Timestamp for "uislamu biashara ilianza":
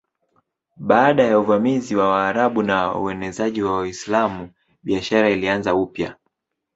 3.79-5.75